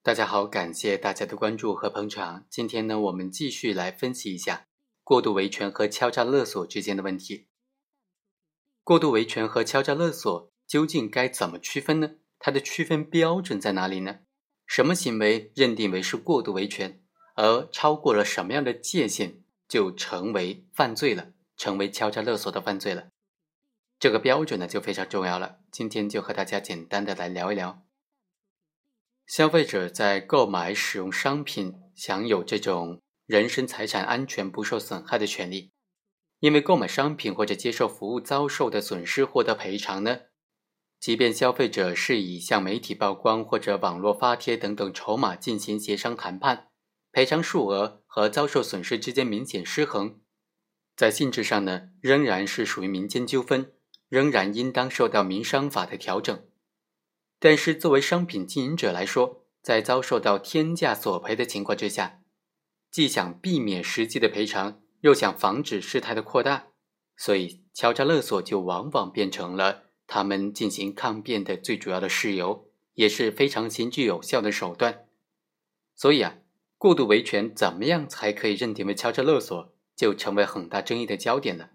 [0.00, 2.46] 大家好，感谢大家的关注和捧场。
[2.48, 4.66] 今天呢，我们继续来分析一下
[5.02, 7.48] 过度维权和敲诈勒索之间的问题。
[8.84, 12.12] 过度维权和敲诈勒索究竟该怎么区分呢？
[12.38, 14.20] 它的区分标准在哪里呢？
[14.66, 17.02] 什么行为认定为是过度维权，
[17.34, 23.08] 而超过了什么样的界限就成为犯罪了，成为敲诈勒索的犯罪了？
[23.98, 25.58] 这个标准呢就非常重要了。
[25.72, 27.82] 今天就和大家简单的来聊一聊。
[29.28, 35.70] 消费者在购买使用商品享有这种人身财产安全不受损害的权利，
[36.40, 40.20] 因为购买商品或者接受服务遭受的损失获得赔偿呢，
[40.98, 46.68] 即便消费者是以向媒体曝光或者网络发帖等等筹码进行协商谈判，
[47.12, 50.22] 赔偿数额和遭受损失之间明显失衡，
[50.96, 53.74] 在性质上呢仍然是属于民间纠纷，
[54.08, 56.47] 仍然应当受到民商法的调整。
[57.40, 62.20] 但是，作为商品经营者来说，在遭受到天价索赔的情况之下，
[62.90, 66.68] 既想避免实际的赔偿，又想防止事态的扩大，
[67.16, 75.06] 所以敲诈勒索就往往变成了他们进行抗辩的最主要的事由，也是非常行之有效的手段。
[75.94, 76.38] 所以啊，
[76.76, 81.70] 过度维权怎么样才可以认定为敲诈勒索，就成为很大争议的焦点了。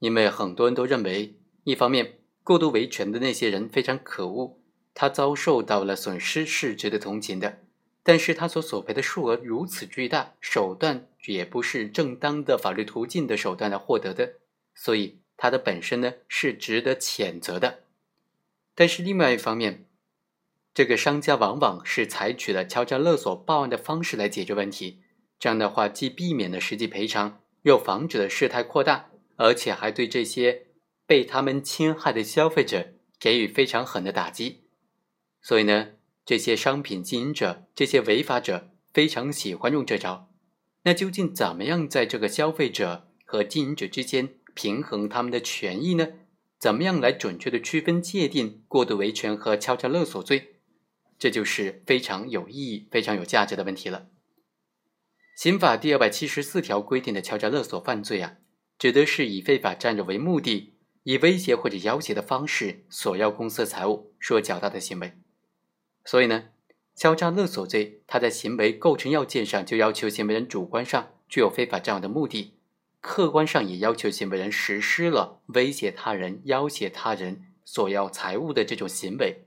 [0.00, 4.59] 因为很多人都认为，一方面过度维权的那些人非常可恶。
[4.94, 7.60] 他遭受到了损失是值得同情的，
[8.02, 14.34] 但是他所索赔的数额如此巨大，手段也不是正当的法律途径的手段来获得的，
[14.74, 17.84] 所以他的本身呢是值得谴责的。
[18.74, 19.86] 但是另外一方面，
[20.72, 25.02] 这个商家往往是采取了敲诈勒索报案的方式来解决问题，
[25.38, 30.66] 这样的话既避免了实际赔偿，又防止了事态扩大，而且还对这些
[31.06, 34.64] 被他们侵害的消费者给予非常狠的打击。
[35.42, 35.88] 所以呢，
[36.24, 40.30] 这些商品经营者、这些违法者非常喜欢用这招。
[40.82, 46.08] 那究竟怎么样在这个消费者和经营者之间平衡他们的权益呢？
[46.58, 50.56] 怎么样来准确的区分界定过度维权和敲诈勒索罪？
[51.18, 54.08] 这就是非常有意义、非常有价值的问题了。
[55.36, 58.36] 刑法第二百七十四条规定的敲诈勒索犯罪啊，
[58.78, 65.14] 指的是以非法占有为目的，以威胁或者要挟的方式索要公司财物、说较大的行为。
[66.04, 66.48] 所以呢，
[66.94, 72.54] 敲诈勒索罪，它在行为构成要件上就要求行为人主观上具有非法占有的目的，
[73.00, 79.44] 客观上也要求行为人实施了威胁他人、要挟他人、索要财物的这种行为。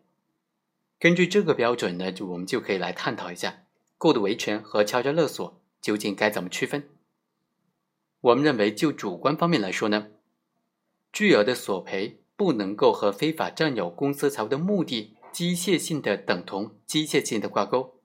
[0.99, 3.63] 根据这个标准呢，就我们就可以来探讨一下
[3.97, 6.87] 过度维权和敲诈勒索究竟该怎么区分。
[8.21, 10.07] 我们认为，就主观方面来说呢，
[11.11, 15.17] 巨额的索赔不能够和非法占有公司财物的目的。
[15.33, 17.99] 机械性的等同，机械性的挂钩。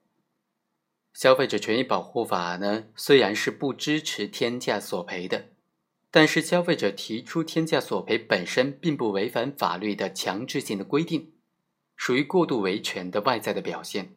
[1.13, 5.49] 消费者权益保护法呢，虽然是不支持天价索赔的，
[6.09, 11.33] 但是消费者提出天价索赔本身并不违反法律的强制性的规定，
[11.95, 14.15] 属于过度维权的外在的表现。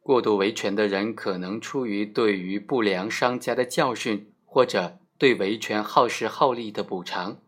[0.00, 7.40] 过度维权的人可能出于对于不良商家的教训，或者对维权耗时耗力的补偿。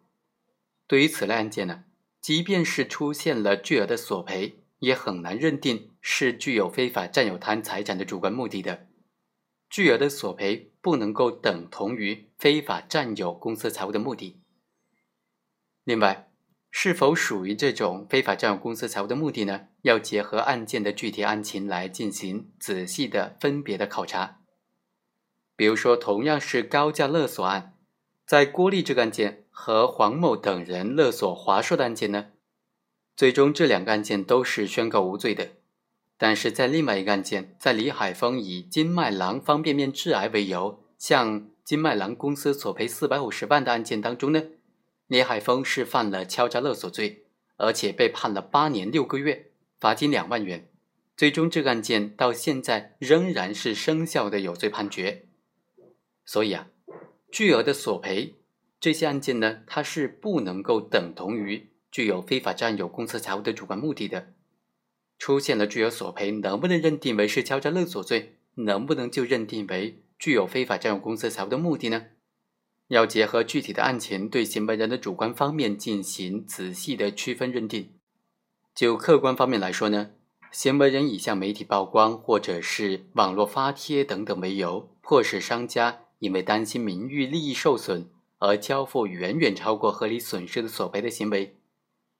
[0.86, 1.84] 对于此类案件呢，
[2.20, 4.62] 即便是出现了巨额的索赔。
[4.78, 8.86] 也很难认定是具有非法占有他人财产的主观目的的，
[9.70, 14.40] 巨额的索赔不能够等同于非法占有公司财物的目的。
[15.84, 16.30] 另外，
[16.70, 19.68] 是否属于这种非法占有公司财物的目的呢？
[19.82, 24.40] 要结合案件的具体案情来进行仔细的分别的考察。
[25.54, 27.74] 比如说，同样是高价勒索案，
[28.26, 32.32] 在郭丽这个案件和黄某等人勒索华硕的案件呢？
[33.16, 35.52] 最终，这两个案件都是宣告无罪的。
[36.18, 44.42] 但是在另外一个案件，在李海峰以金麦郎方便面致癌为由向金麦郎公司索赔四百五十万的案件当中呢，
[45.06, 47.24] 李海峰是犯了敲诈勒索罪，
[47.56, 49.50] 而且被判了八年六个月，
[49.80, 50.68] 罚金两万元。
[51.16, 55.24] 最终，这个案件到现在仍然是生效的有罪判决。
[56.26, 56.68] 所以啊，
[57.32, 58.34] 巨额的索赔
[58.78, 61.70] 这些案件呢，它是不能够等同于。
[61.96, 64.34] 具有非法占有公司财物的主观目的的，
[65.18, 68.36] 出现了具有索赔，能不能认定为是敲诈勒索罪？
[68.56, 72.08] 能不能就认定为具有非法占有公司财物的目的呢？
[72.88, 77.94] 要结合具体的案情，对行为人的主观方面进行仔细的区分认定。
[78.74, 80.10] 就客观方面来说呢，
[80.52, 91.56] 行为人以向媒体曝光或者是网络发帖等等为由，迫使商家因为担心名誉利益受损而交付远远超过合理损失的索赔的行为。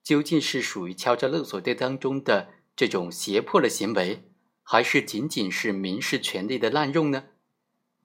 [0.07, 4.23] 究竟是属于敲诈勒索罪当中的这种胁迫的行为，
[4.63, 7.25] 还是仅仅是民事权利的滥用呢？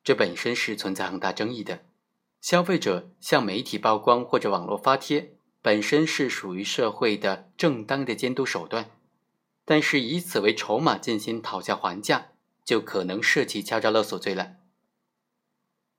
[0.03, 1.85] 这本身是存在很大争议的。
[2.41, 8.91] 消费者向媒体曝光或者网络发帖，本身是属于社会的正当的监督手段，
[9.65, 12.33] 但是以此为筹码进行讨价还价，
[12.65, 14.55] 就可能涉及敲诈勒索罪了。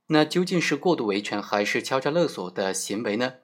[0.07, 3.35] 那究竟是过度维权还是敲诈勒索的行为呢？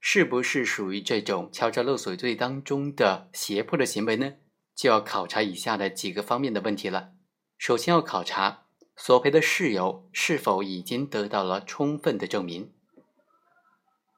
[0.00, 4.34] 是不是属于这种敲诈勒索罪当中的胁迫的行为呢？
[4.74, 7.12] 就要考察以下的几个方面的问题了。
[7.56, 12.72] 首先要考察索赔的事由是否已经得到了充分的证明，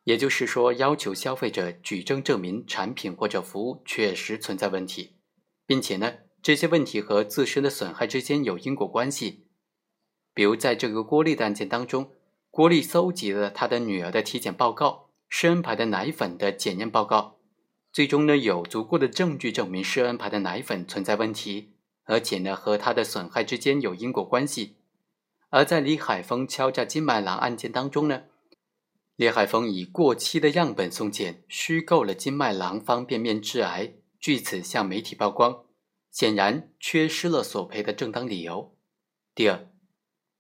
[0.05, 5.17] 也就是说，要求消费者举证证明产品或者服务确实存在问题，
[5.65, 9.47] 并且呢，这些问题和自身的损害之间有因果关系。
[10.35, 12.13] 比如，在这个郭丽的案件当中，
[12.51, 17.37] 郭丽搜集了他的女儿的体检报告、施恩牌的奶粉的检验报告，
[17.93, 21.73] 最终呢有足够的证据证明施恩牌的奶粉存在问题，
[22.05, 24.77] 而且呢和它的损害之间有因果关系。
[25.51, 28.25] 而在李海峰敲诈金麦郎案件当中呢，
[29.17, 35.65] 李海峰以过期的样本送检，虚构了金麦郎方便面致癌，据此向媒体曝光，
[36.11, 38.75] 显然缺失了索赔的正当理由。
[39.35, 39.69] 第二。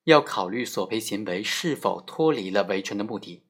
[0.04, 3.42] 要考虑索赔行为是否脱离了维权的目的，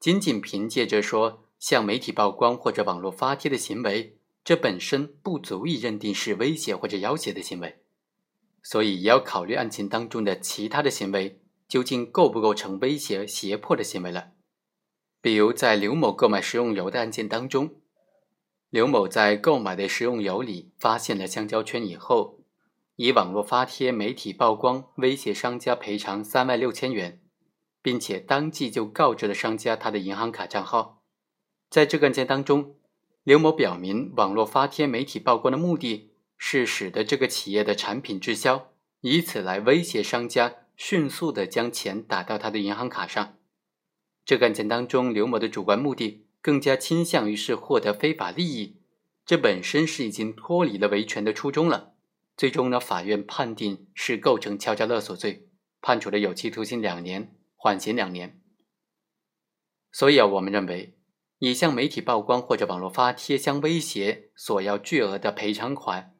[0.00, 7.82] 仅仅凭借着说向媒体曝光或者网络发帖的行为，这本身不足以认定是威胁或者要挟的行为，
[8.62, 14.30] 所以也要考虑案情当中的其他的行为究竟构不构成威胁胁迫的行为了。
[15.20, 17.74] 比如在刘某购买食用油的案件当中，
[18.70, 22.38] 刘某在购买的食用油里发现了香蕉圈以后。
[22.96, 27.18] 以网络发帖、媒体曝光，威胁商家赔偿三万六千元，
[27.82, 31.02] 并且当即就告知了商家他的银行卡账号。
[31.68, 32.76] 在这个案件当中，
[33.22, 43.36] 刘某表明，网络发帖、媒体曝光的目的是使得这个企业的产品滞销，以此来威胁商家迅速的将钱打到他的银行卡上。
[44.24, 48.80] 这个案件当中，刘某的主观目的更加倾向于是获得非法利益，
[49.24, 51.94] 这本身是已经脱离了维权的初衷了。
[52.36, 55.48] 最终呢，法院判定是构成敲诈勒索罪，
[55.82, 58.40] 判处了有期徒刑两年，缓刑两年。
[59.92, 60.96] 所以啊，我们认为，
[61.40, 66.16] 以向媒体曝光或者网络发帖相威胁，索要巨额的赔偿款，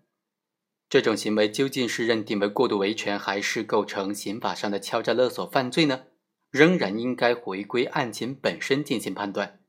[0.86, 6.08] 这种行为究竟是认定为过度维权，还是构成刑法上的敲诈勒索犯罪呢？
[6.50, 9.62] 仍然应该回归案情本身进行判断。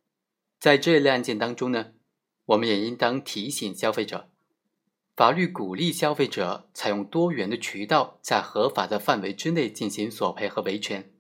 [0.60, 1.94] 在这类案件当中呢，
[2.48, 4.30] 我们也应当提醒消费者。
[5.16, 11.11] 法律鼓励消费者采用多元的渠道，在合法的范围之内进行索赔和维权，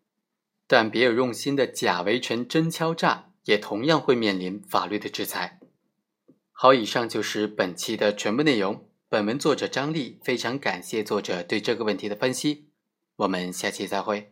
[0.71, 5.59] 但别有用心的假维权、真敲诈也同样会面临法律的制裁。
[6.53, 8.87] 好，以上就是本期的全部内容。
[9.09, 12.69] 本文作者张丽非常感谢作者对这个问题的分析。
[13.17, 14.30] 我们下期再会。